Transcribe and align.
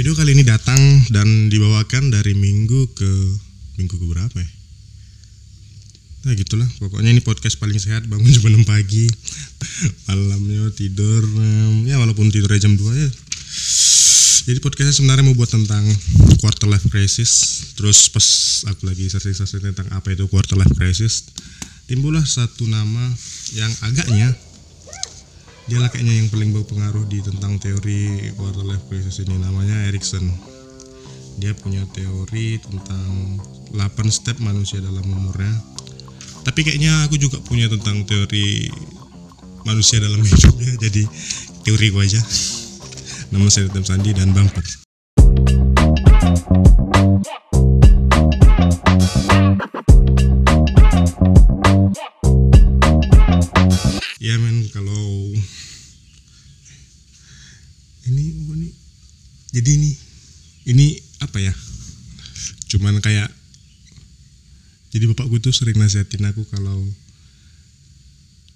Video 0.00 0.16
kali 0.16 0.32
ini 0.32 0.48
datang 0.48 0.80
dan 1.12 1.52
dibawakan 1.52 2.08
dari 2.08 2.32
minggu 2.32 2.88
ke 2.96 3.12
minggu 3.76 4.00
ke 4.00 4.06
berapa 4.08 4.32
ya? 4.32 4.48
Nah 6.24 6.32
gitulah, 6.40 6.64
pokoknya 6.80 7.12
ini 7.12 7.20
podcast 7.20 7.60
paling 7.60 7.76
sehat 7.76 8.08
bangun 8.08 8.32
jam 8.32 8.48
6 8.48 8.64
pagi 8.64 9.04
Malamnya 10.08 10.72
tidur, 10.72 11.20
ya 11.84 12.00
walaupun 12.00 12.32
tidurnya 12.32 12.64
jam 12.64 12.80
2 12.80 12.96
ya. 12.96 13.10
Jadi 14.48 14.56
podcastnya 14.64 14.96
sebenarnya 14.96 15.20
mau 15.20 15.36
buat 15.36 15.52
tentang 15.52 15.84
quarter 16.40 16.64
life 16.72 16.88
crisis. 16.88 17.60
Terus 17.76 18.08
pas 18.08 18.24
aku 18.72 18.88
lagi 18.88 19.04
searching-searching 19.04 19.76
tentang 19.76 19.92
apa 19.92 20.16
itu 20.16 20.24
quarter 20.32 20.56
life 20.56 20.72
crisis 20.80 21.28
Timbullah 21.92 22.24
satu 22.24 22.64
nama 22.64 23.04
yang 23.52 23.68
agaknya 23.84 24.32
dia 25.70 25.78
lah 25.78 25.86
kayaknya 25.86 26.18
yang 26.18 26.28
paling 26.34 26.50
berpengaruh 26.50 27.06
di 27.06 27.22
tentang 27.22 27.54
teori 27.62 28.34
quarter 28.34 28.66
life 28.66 28.82
crisis 28.90 29.22
ini. 29.22 29.38
Namanya 29.38 29.86
Erikson 29.86 30.26
dia 31.38 31.54
punya 31.54 31.86
teori 31.94 32.58
tentang 32.58 33.38
8 33.70 33.78
step 34.10 34.42
manusia 34.42 34.82
dalam 34.82 35.06
umurnya. 35.06 35.54
Tapi 36.42 36.66
kayaknya 36.66 37.06
aku 37.06 37.22
juga 37.22 37.38
punya 37.38 37.70
tentang 37.70 38.02
teori 38.02 38.66
manusia 39.62 40.02
dalam 40.02 40.18
hidupnya. 40.26 40.74
Jadi 40.90 41.06
teori 41.62 41.86
gua 41.94 42.02
aja. 42.02 42.18
Nama 43.30 43.46
saya 43.46 43.70
Tim 43.70 43.86
Sandi 43.86 44.10
dan 44.10 44.34
Bumper 44.34 44.89
cuman 62.70 63.02
kayak 63.02 63.26
jadi 64.94 65.10
bapakku 65.10 65.42
tuh 65.42 65.50
sering 65.50 65.78
nasihatin 65.78 66.22
aku 66.30 66.46
kalau 66.50 66.78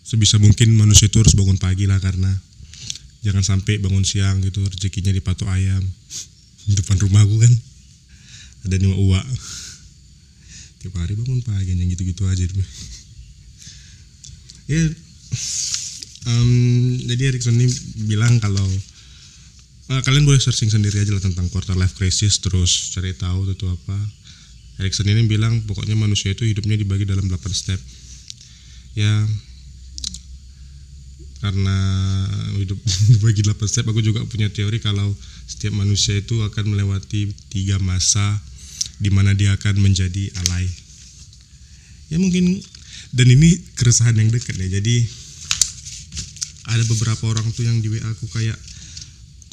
sebisa 0.06 0.38
mungkin 0.38 0.74
manusia 0.78 1.10
itu 1.10 1.18
harus 1.18 1.34
bangun 1.34 1.58
pagi 1.58 1.90
lah 1.90 1.98
karena 1.98 2.30
jangan 3.26 3.42
sampai 3.42 3.82
bangun 3.82 4.06
siang 4.06 4.38
gitu 4.42 4.62
rezekinya 4.62 5.10
dipatok 5.10 5.50
ayam 5.50 5.82
di 6.68 6.74
depan 6.78 6.96
rumahku 6.96 7.36
kan. 7.42 7.52
Ada 8.64 8.80
lima 8.80 8.96
uak 8.96 9.26
tiap 10.84 11.00
hari 11.00 11.16
bangun 11.16 11.40
pagi 11.40 11.72
yang 11.72 11.88
gitu-gitu 11.96 12.28
aja 12.28 12.44
ya 14.68 14.84
em, 16.28 16.50
jadi 17.08 17.32
Erikson 17.32 17.56
ini 17.56 17.72
bilang 18.04 18.36
kalau 18.36 18.68
eh, 19.90 20.00
kalian 20.04 20.24
boleh 20.24 20.40
searching 20.40 20.70
sendiri 20.70 21.02
aja 21.02 21.12
lah 21.12 21.20
tentang 21.20 21.50
quarter 21.52 21.76
life 21.76 21.98
crisis 21.98 22.40
terus 22.40 22.94
cari 22.94 23.12
tahu 23.12 23.50
itu 23.50 23.66
apa. 23.68 23.98
Erikson 24.80 25.06
ini 25.06 25.26
bilang 25.30 25.62
pokoknya 25.68 25.94
manusia 25.94 26.34
itu 26.34 26.42
hidupnya 26.42 26.74
dibagi 26.74 27.06
dalam 27.06 27.26
8 27.26 27.36
step. 27.52 27.80
Ya 28.94 29.12
karena 31.44 31.76
hidup 32.56 32.80
dibagi 33.12 33.44
8 33.44 33.60
step 33.68 33.84
aku 33.84 34.00
juga 34.00 34.24
punya 34.24 34.48
teori 34.48 34.80
kalau 34.80 35.12
setiap 35.44 35.76
manusia 35.76 36.16
itu 36.16 36.40
akan 36.40 36.72
melewati 36.72 37.28
tiga 37.52 37.76
masa 37.84 38.40
di 38.96 39.12
mana 39.12 39.36
dia 39.36 39.52
akan 39.52 39.76
menjadi 39.76 40.32
alay 40.40 40.64
ya 42.08 42.16
mungkin 42.16 42.64
dan 43.14 43.30
ini 43.30 43.54
keresahan 43.78 44.18
yang 44.18 44.30
dekat 44.34 44.58
ya. 44.58 44.78
Jadi 44.80 45.06
ada 46.66 46.82
beberapa 46.90 47.30
orang 47.30 47.46
tuh 47.54 47.62
yang 47.62 47.78
di 47.78 47.94
WA 47.94 48.02
aku 48.10 48.26
kayak 48.34 48.58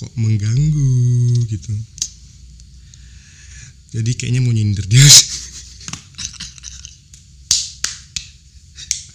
kok 0.02 0.10
mengganggu 0.18 1.46
gitu. 1.46 1.70
Jadi 3.94 4.18
kayaknya 4.18 4.42
mau 4.42 4.50
nyindir 4.50 4.82
dia. 4.90 4.98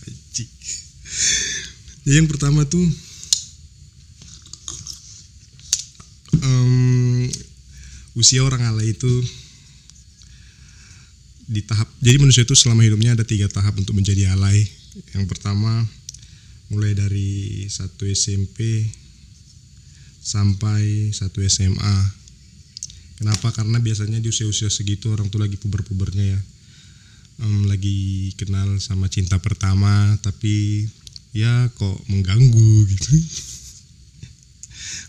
Anjing. 0.06 0.47
Ya, 2.06 2.22
yang 2.22 2.31
pertama 2.31 2.62
tuh 2.71 2.87
em, 6.38 7.27
usia 8.15 8.47
orang 8.47 8.62
alay 8.71 8.94
itu 8.94 9.10
di 11.50 11.66
tahap 11.66 11.91
jadi 11.99 12.22
manusia 12.22 12.47
itu 12.47 12.55
selama 12.55 12.87
hidupnya 12.87 13.19
ada 13.19 13.27
tiga 13.27 13.50
tahap 13.50 13.75
untuk 13.75 13.99
menjadi 13.99 14.39
alay. 14.39 14.62
Yang 15.19 15.27
pertama 15.34 15.83
mulai 16.71 16.94
dari 16.94 17.66
satu 17.66 18.06
SMP 18.06 18.87
sampai 20.26 21.14
satu 21.14 21.38
SMA 21.47 21.97
kenapa? 23.22 23.54
Karena 23.54 23.78
biasanya 23.78 24.19
di 24.19 24.26
usia-usia 24.26 24.66
segitu 24.66 25.14
orang 25.14 25.31
tuh 25.31 25.38
lagi 25.38 25.54
puber-pubernya 25.54 26.34
ya. 26.34 26.41
Em, 27.47 27.70
lagi 27.70 28.32
kenal 28.34 28.82
sama 28.82 29.06
cinta 29.06 29.38
pertama 29.38 30.19
tapi 30.25 30.88
ya 31.31 31.70
kok 31.78 32.03
mengganggu 32.10 32.75
gitu. 32.92 33.15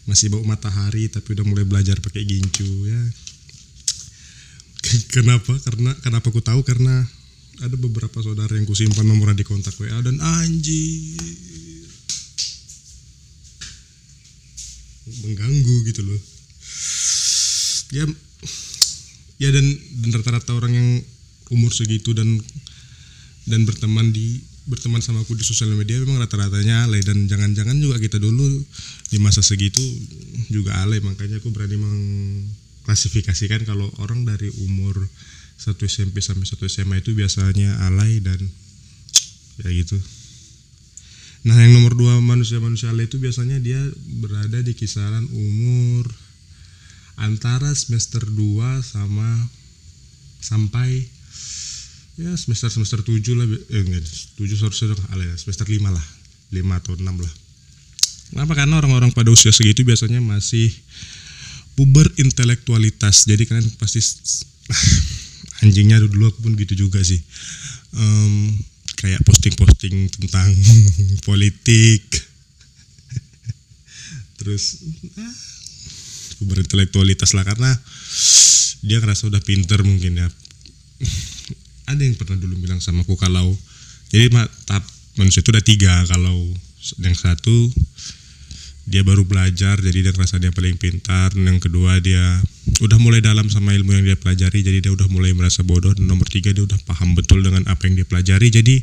Masih 0.06 0.30
bau 0.30 0.46
matahari 0.46 1.10
tapi 1.10 1.34
udah 1.34 1.46
mulai 1.50 1.66
belajar 1.66 1.98
pakai 1.98 2.22
gincu 2.22 2.70
ya. 2.86 3.02
Kenapa? 5.18 5.58
Karena 5.66 5.98
kenapa 6.06 6.30
aku 6.30 6.46
tahu? 6.46 6.62
Karena 6.62 7.02
ada 7.58 7.74
beberapa 7.74 8.22
saudara 8.22 8.54
yang 8.54 8.70
kusimpan 8.70 9.02
nomornya 9.02 9.42
di 9.42 9.46
kontak 9.50 9.74
WA 9.82 9.98
dan 10.06 10.22
anjir 10.22 11.57
mengganggu 15.24 15.76
gitu 15.88 16.02
loh. 16.04 16.20
Ya 17.96 18.06
ya 19.38 19.50
dan, 19.54 19.66
rata-rata 20.18 20.58
orang 20.58 20.74
yang 20.74 20.90
umur 21.54 21.70
segitu 21.72 22.12
dan 22.18 22.42
dan 23.48 23.64
berteman 23.64 24.12
di 24.12 24.42
berteman 24.68 25.00
sama 25.00 25.24
aku 25.24 25.32
di 25.40 25.48
sosial 25.48 25.72
media 25.80 25.96
memang 26.04 26.20
rata-ratanya 26.20 26.84
alay 26.84 27.00
dan 27.00 27.24
jangan-jangan 27.32 27.80
juga 27.80 28.04
kita 28.04 28.20
dulu 28.20 28.44
di 29.08 29.18
masa 29.24 29.40
segitu 29.40 29.80
juga 30.52 30.76
alay. 30.84 31.00
Makanya 31.00 31.40
aku 31.40 31.56
berani 31.56 31.80
mengklasifikasikan 31.80 33.64
kalau 33.64 33.88
orang 34.04 34.28
dari 34.28 34.52
umur 34.68 35.08
satu 35.58 35.88
SMP 35.88 36.20
sampai 36.20 36.46
satu 36.46 36.68
SMA 36.68 37.00
itu 37.00 37.16
biasanya 37.16 37.88
alay 37.88 38.20
dan 38.20 38.38
ya 39.58 39.72
gitu 39.74 39.98
nah 41.48 41.56
yang 41.56 41.80
nomor 41.80 41.96
dua 41.96 42.20
manusia-manusia 42.20 42.92
alay 42.92 43.08
itu 43.08 43.18
biasanya 43.24 43.64
dia 43.64 43.80
berada 44.20 44.60
di 44.60 44.76
kisaran 44.76 45.24
umur 45.32 46.12
antara 47.18 47.72
semester 47.74 48.22
2 48.22 48.84
sama 48.84 49.26
sampai 50.38 51.08
ya 52.20 52.36
semester 52.38 52.70
semester 52.70 53.02
7 53.02 53.16
lah 53.40 53.48
eh 53.48 53.82
enggak 53.82 54.06
7 54.38 54.44
seharusnya 54.60 54.94
alay 55.16 55.32
semester 55.40 55.66
5 55.66 55.82
lah 55.88 56.06
5 56.52 56.80
atau 56.80 56.94
6 56.96 57.04
lah. 57.04 57.34
Kenapa? 58.28 58.54
Karena 58.60 58.76
orang-orang 58.80 59.12
pada 59.16 59.32
usia 59.32 59.52
segitu 59.56 59.88
biasanya 59.88 60.20
masih 60.20 60.72
puber 61.80 62.12
intelektualitas. 62.20 63.24
Jadi 63.28 63.48
kalian 63.48 63.68
pasti 63.80 64.04
anjingnya 65.64 66.04
dulu 66.04 66.32
aku 66.32 66.40
pun 66.44 66.54
gitu 66.60 66.88
juga 66.88 67.00
sih. 67.04 67.20
Em, 67.96 68.52
kayak 68.98 69.22
posting-posting 69.24 70.10
tentang 70.10 70.50
politik. 71.28 72.04
Terus 74.38 74.82
ah, 75.18 75.36
puber 76.42 76.62
intelektualitas 76.66 77.34
lah 77.38 77.46
karena 77.46 77.72
dia 78.86 78.98
ngerasa 79.02 79.30
udah 79.30 79.42
pinter 79.42 79.82
mungkin 79.86 80.22
ya. 80.22 80.28
Ada 81.92 82.04
yang 82.04 82.20
pernah 82.20 82.36
dulu 82.36 82.60
bilang 82.60 82.84
sama 82.84 83.08
aku 83.08 83.16
kalau 83.16 83.56
jadi 84.12 84.28
tahap 84.68 84.84
manusia 85.16 85.40
itu 85.40 85.52
ada 85.52 85.64
tiga 85.64 86.04
kalau 86.08 86.36
yang 87.00 87.16
satu 87.16 87.72
dia 88.88 89.04
baru 89.04 89.28
belajar 89.28 89.76
jadi 89.84 90.00
dia 90.00 90.12
ngerasa 90.16 90.40
dia 90.40 90.56
paling 90.56 90.80
pintar. 90.80 91.36
Yang 91.36 91.68
kedua 91.68 92.00
dia 92.00 92.40
udah 92.80 92.96
mulai 93.04 93.20
dalam 93.20 93.52
sama 93.52 93.76
ilmu 93.76 93.92
yang 93.92 94.08
dia 94.08 94.16
pelajari 94.16 94.64
jadi 94.64 94.80
dia 94.80 94.92
udah 94.96 95.12
mulai 95.12 95.36
merasa 95.36 95.60
bodoh. 95.68 95.92
Dan 95.92 96.08
nomor 96.08 96.24
tiga 96.32 96.56
dia 96.56 96.64
udah 96.64 96.80
paham 96.88 97.12
betul 97.12 97.44
dengan 97.44 97.68
apa 97.68 97.84
yang 97.84 98.00
dia 98.00 98.08
pelajari. 98.08 98.48
Jadi 98.48 98.76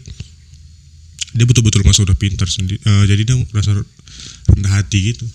dia 1.34 1.44
betul-betul 1.48 1.82
merasa 1.82 2.06
udah 2.06 2.14
pintar 2.14 2.46
sendiri 2.46 2.78
jadi 3.10 3.26
dia 3.26 3.34
merasa 3.50 3.74
rendah 4.52 4.72
hati 4.76 5.16
gitu. 5.16 5.26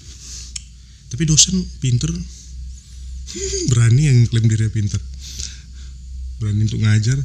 Tapi 1.10 1.26
dosen 1.26 1.60
pinter 1.82 2.14
berani 3.74 4.06
yang 4.06 4.18
klaim 4.30 4.46
dirinya 4.46 4.70
pintar. 4.70 5.02
Berani 6.38 6.62
untuk 6.70 6.80
ngajar. 6.86 7.18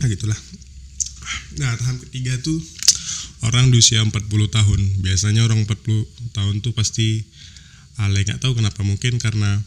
Ya 0.00 0.06
gitulah. 0.06 0.38
Nah 1.58 1.74
tahap 1.74 1.98
ketiga 2.06 2.38
tuh 2.38 2.62
orang 3.44 3.68
di 3.68 3.76
usia 3.80 4.00
40 4.00 4.12
tahun. 4.48 4.80
Biasanya 5.04 5.44
orang 5.44 5.66
40 5.68 6.06
tahun 6.32 6.54
tuh 6.64 6.72
pasti 6.72 7.24
alay. 8.00 8.24
Nggak 8.24 8.40
tahu 8.40 8.56
kenapa. 8.56 8.80
Mungkin 8.80 9.20
karena 9.20 9.60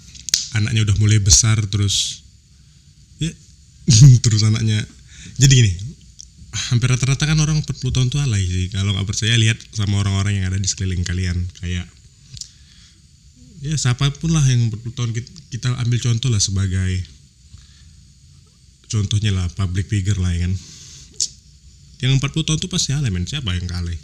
anaknya 0.57 0.89
udah 0.89 0.95
mulai 0.98 1.21
besar 1.21 1.62
terus 1.69 2.25
ya 3.21 3.30
terus 4.25 4.42
anaknya. 4.45 4.81
Jadi 5.38 5.54
gini 5.54 5.74
hampir 6.50 6.89
rata-rata 6.89 7.30
kan 7.30 7.38
orang 7.38 7.62
40 7.62 7.94
tahun 7.94 8.07
tuh 8.10 8.21
alay 8.25 8.42
sih. 8.42 8.74
Kalau 8.74 8.98
nggak 8.98 9.06
percaya 9.06 9.38
lihat 9.38 9.57
sama 9.75 10.01
orang-orang 10.01 10.42
yang 10.42 10.45
ada 10.50 10.57
di 10.57 10.66
sekeliling 10.66 11.06
kalian. 11.06 11.38
Kayak 11.62 11.86
ya 13.60 13.75
siapa 13.75 14.07
pun 14.18 14.31
lah 14.31 14.44
yang 14.48 14.71
40 14.71 14.98
tahun 14.98 15.12
kita, 15.12 15.30
kita 15.51 15.68
ambil 15.83 16.00
contoh 16.00 16.30
lah 16.31 16.39
sebagai 16.39 17.04
contohnya 18.89 19.31
lah 19.36 19.45
public 19.54 19.92
figure 19.92 20.18
lah 20.18 20.31
ya 20.31 20.48
kan 20.48 20.54
yang 22.00 22.16
40 22.16 22.48
tahun 22.48 22.60
tuh 22.60 22.72
pasti 22.72 22.96
alay 22.96 23.12
men. 23.12 23.28
Siapa 23.28 23.51
yang 23.56 23.68
kalah 23.68 23.96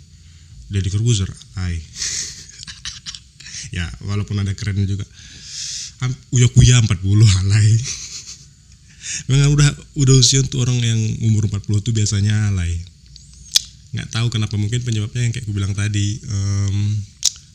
Deddy 0.67 0.89
Corbuzier. 0.91 1.29
Alay 1.55 1.79
ya 3.77 3.85
walaupun 4.05 4.39
ada 4.39 4.51
keren 4.55 4.83
juga. 4.83 5.07
Uya 6.35 6.51
Kuya 6.51 6.83
40 6.83 6.91
alay. 7.45 7.69
Memang 9.29 9.55
udah 9.55 9.69
udah 9.95 10.15
usia 10.17 10.43
untuk 10.43 10.65
orang 10.65 10.81
yang 10.81 10.99
umur 11.23 11.47
40 11.47 11.85
tuh 11.85 11.93
biasanya 11.95 12.51
alay. 12.51 12.81
Nggak 13.95 14.11
tahu 14.11 14.27
kenapa. 14.27 14.59
Mungkin 14.59 14.83
penyebabnya 14.83 15.21
yang 15.23 15.31
kayak 15.31 15.45
gue 15.47 15.55
bilang 15.55 15.71
tadi 15.71 16.19
em, 16.19 16.77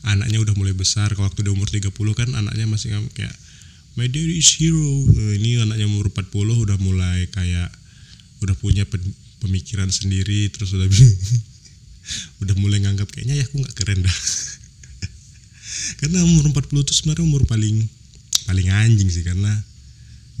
anaknya 0.07 0.41
udah 0.41 0.57
mulai 0.57 0.73
besar. 0.73 1.13
Kalau 1.13 1.29
waktu 1.29 1.45
dia 1.45 1.53
umur 1.53 1.69
30 1.69 1.93
kan 1.93 2.29
anaknya 2.33 2.65
masih 2.65 2.97
kayak 3.13 3.35
my 3.93 4.09
daddy 4.09 4.41
is 4.41 4.49
hero. 4.57 5.05
Eh, 5.13 5.37
ini 5.37 5.61
anaknya 5.61 5.85
umur 5.85 6.09
40 6.09 6.33
udah 6.65 6.77
mulai 6.81 7.29
kayak 7.29 7.69
udah 8.41 8.55
punya 8.57 8.89
pen- 8.89 9.13
pemikiran 9.41 9.89
sendiri 9.89 10.47
terus 10.53 10.77
udah 10.77 10.85
udah 12.45 12.55
mulai 12.61 12.81
nganggap 12.85 13.09
kayaknya 13.09 13.41
ya 13.41 13.45
aku 13.49 13.61
nggak 13.61 13.75
keren 13.75 14.05
dah. 14.05 14.17
Karena 15.99 16.21
umur 16.25 16.53
40 16.53 16.85
itu 16.85 16.93
sebenarnya 16.93 17.25
umur 17.25 17.43
paling 17.49 17.89
paling 18.45 18.67
anjing 18.73 19.09
sih 19.09 19.21
karena 19.21 19.53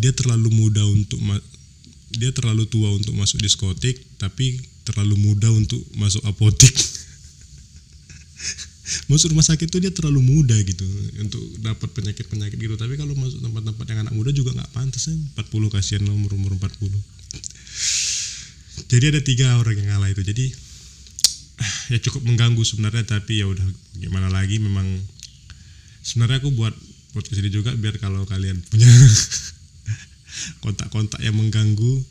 dia 0.01 0.11
terlalu 0.11 0.49
muda 0.49 0.81
untuk 0.89 1.21
dia 2.11 2.33
terlalu 2.33 2.65
tua 2.67 2.91
untuk 2.91 3.13
masuk 3.13 3.39
diskotik 3.39 3.95
tapi 4.17 4.59
terlalu 4.83 5.15
muda 5.17 5.47
untuk 5.53 5.79
masuk 5.95 6.21
apotik. 6.25 6.73
Masuk 9.07 9.31
rumah 9.31 9.45
sakit 9.45 9.71
tuh 9.71 9.79
dia 9.79 9.87
terlalu 9.87 10.19
muda 10.19 10.51
gitu 10.67 10.83
untuk 11.15 11.39
dapat 11.63 11.87
penyakit 11.95 12.27
penyakit 12.27 12.59
gitu. 12.59 12.75
Tapi 12.75 12.99
kalau 12.99 13.15
masuk 13.15 13.39
tempat-tempat 13.39 13.85
yang 13.87 14.03
anak 14.03 14.11
muda 14.11 14.35
juga 14.35 14.51
nggak 14.51 14.67
pantas 14.75 15.07
ya. 15.07 15.15
40 15.39 15.71
kasihan 15.71 16.03
umur 16.11 16.35
umur 16.35 16.59
40 16.59 16.91
jadi 18.91 19.15
ada 19.15 19.21
tiga 19.23 19.55
orang 19.55 19.79
yang 19.79 19.95
ngalah 19.95 20.11
itu. 20.11 20.19
Jadi 20.19 20.51
ya 21.95 21.97
cukup 22.03 22.27
mengganggu 22.27 22.59
sebenarnya 22.59 23.07
tapi 23.07 23.39
ya 23.39 23.47
udah 23.47 23.63
gimana 23.95 24.27
lagi? 24.27 24.59
Memang 24.59 24.83
sebenarnya 26.03 26.43
aku 26.43 26.51
buat 26.51 26.75
podcast 27.15 27.39
ini 27.39 27.47
juga 27.47 27.71
biar 27.71 28.03
kalau 28.03 28.27
kalian 28.27 28.59
punya 28.67 28.91
kontak-kontak 30.63 31.23
yang 31.23 31.39
mengganggu 31.39 32.03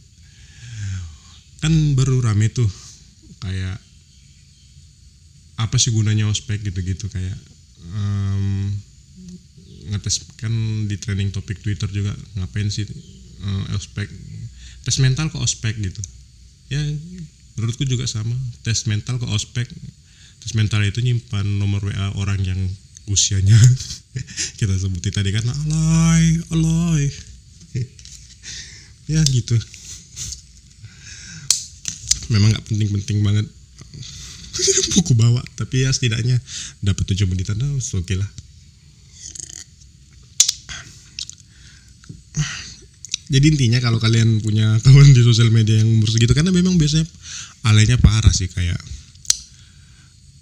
kan 1.61 1.73
baru 1.93 2.25
rame 2.25 2.49
tuh 2.49 2.69
kayak 3.45 3.77
apa 5.61 5.77
sih 5.77 5.93
gunanya 5.93 6.25
ospek 6.33 6.65
gitu-gitu 6.65 7.13
kayak 7.13 7.37
em, 7.93 8.73
ngetes 9.93 10.25
kan 10.41 10.53
di 10.89 10.97
trending 10.97 11.29
topik 11.37 11.61
Twitter 11.61 11.89
juga 11.93 12.17
ngapain 12.41 12.73
sih 12.73 12.89
eh, 12.89 13.77
ospek 13.77 14.09
tes 14.89 14.97
mental 15.05 15.29
ke 15.29 15.37
ospek 15.37 15.77
gitu 15.77 16.01
ya 16.71 16.81
menurutku 17.59 17.85
juga 17.85 18.07
sama. 18.07 18.33
Tes 18.65 18.87
mental 18.87 19.19
ke 19.19 19.27
ospek. 19.29 19.69
Tes 20.41 20.57
mental 20.57 20.81
itu 20.87 21.03
nyimpan 21.05 21.45
nomor 21.61 21.85
WA 21.85 22.15
orang 22.17 22.41
yang 22.47 22.61
usianya. 23.11 23.59
Kita 24.59 24.73
sebutin 24.79 25.13
tadi 25.13 25.31
kan 25.35 25.45
alay 25.45 26.41
alay. 26.55 27.05
Ya 29.11 29.19
gitu. 29.27 29.59
Memang 32.31 32.55
nggak 32.55 32.63
penting-penting 32.71 33.27
banget. 33.27 33.47
Buku 34.95 35.19
bawa 35.19 35.43
tapi 35.59 35.83
ya 35.83 35.91
setidaknya 35.91 36.39
dapat 36.79 37.03
tujuh 37.11 37.27
menitan 37.27 37.59
oh, 37.59 37.79
oke 37.79 38.15
lah 38.15 38.31
jadi 43.31 43.47
intinya 43.47 43.79
kalau 43.79 44.03
kalian 44.03 44.43
punya 44.43 44.75
kawan 44.85 45.15
di 45.15 45.23
sosial 45.23 45.49
media 45.55 45.79
yang 45.81 45.89
umur 45.89 46.11
segitu 46.11 46.35
karena 46.35 46.51
memang 46.51 46.75
biasanya 46.77 47.07
alaynya 47.65 47.97
parah 48.03 48.35
sih 48.35 48.51
kayak 48.51 48.79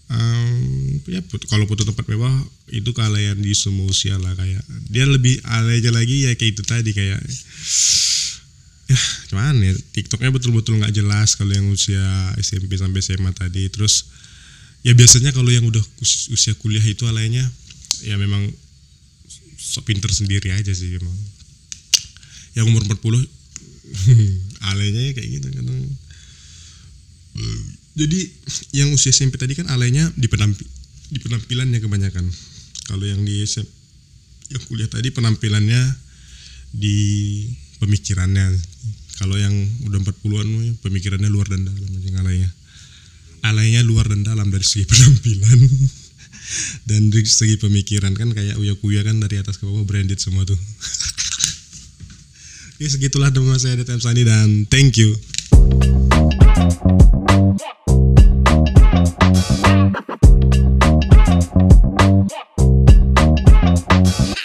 em, 0.09 0.99
ya 1.05 1.21
put- 1.29 1.45
kalau 1.53 1.69
foto 1.69 1.85
tempat 1.85 2.09
mewah 2.09 2.33
itu 2.73 2.91
kealayan 2.97 3.37
di 3.39 3.53
semua 3.53 3.89
usia 3.89 4.17
lah 4.17 4.33
kayak 4.35 4.65
dia 4.89 5.05
lebih 5.05 5.37
alaynya 5.45 5.93
lagi 5.93 6.25
ya 6.25 6.33
kayak 6.33 6.57
itu 6.57 6.63
tadi 6.65 6.91
kayak 6.97 7.21
ya 8.89 9.01
cuman 9.29 9.61
ya 9.61 9.77
TikToknya 9.93 10.33
betul-betul 10.33 10.81
nggak 10.81 10.97
jelas 10.97 11.37
kalau 11.37 11.53
yang 11.53 11.69
usia 11.69 12.01
SMP 12.41 12.81
sampai 12.81 13.05
SMA 13.05 13.37
tadi. 13.37 13.69
Terus 13.69 14.09
ya 14.81 14.97
biasanya 14.97 15.37
kalau 15.37 15.53
yang 15.53 15.69
udah 15.69 15.85
us- 16.01 16.33
usia 16.33 16.57
kuliah 16.57 16.81
itu 16.81 17.05
alaynya 17.05 17.45
ya 18.01 18.17
memang 18.17 18.49
sok 19.61 19.85
pinter 19.93 20.09
sendiri 20.09 20.57
aja 20.57 20.73
sih 20.73 20.97
memang 20.97 21.13
yang 22.59 22.67
umur 22.67 22.83
40 22.83 22.99
alaynya 24.75 25.03
ya 25.07 25.13
kayak 25.15 25.31
gitu 25.39 25.49
kadang 25.55 25.79
jadi 27.99 28.21
yang 28.79 28.95
usia 28.95 29.11
SMP 29.11 29.39
tadi 29.43 29.59
kan 29.59 29.67
alaynya 29.75 30.07
di 30.15 30.31
penampi 30.31 30.63
di 31.11 31.19
penampilannya 31.19 31.83
kebanyakan. 31.83 32.27
Kalau 32.87 33.05
yang 33.05 33.27
di 33.27 33.43
SM 33.43 33.67
yang 34.55 34.63
kuliah 34.71 34.87
tadi 34.87 35.11
penampilannya 35.11 35.83
di 36.71 36.99
pemikirannya. 37.83 38.55
Kalau 39.19 39.35
yang 39.35 39.51
udah 39.91 39.99
40-an 39.99 40.79
pemikirannya 40.79 41.27
luar 41.27 41.51
dan 41.51 41.67
dalam 41.67 41.91
aja 41.91 42.23
alaynya 42.23 42.51
alaynya 43.43 43.83
luar 43.83 44.07
dan 44.07 44.23
dalam 44.23 44.47
dari 44.55 44.63
segi 44.63 44.87
penampilan. 44.95 45.59
Dan 46.87 47.11
dari 47.11 47.27
segi 47.27 47.59
pemikiran 47.59 48.15
kan 48.15 48.31
kayak 48.31 48.57
uya 48.63 48.79
kuya 48.79 49.03
kan 49.03 49.19
dari 49.19 49.43
atas 49.43 49.59
ke 49.59 49.67
bawah 49.69 49.85
branded 49.85 50.17
semua 50.17 50.49
tuh 50.49 50.57
ya 52.79 52.87
segitulah 52.87 53.35
teman 53.35 53.59
saya 53.59 53.75
Detem 53.75 53.99
Sani 53.99 54.23
dan 54.23 54.65
thank 54.71 54.95
you 54.95 55.11